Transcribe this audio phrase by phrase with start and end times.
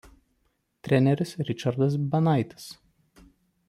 [0.87, 2.67] Treneris Richardas Banaitis.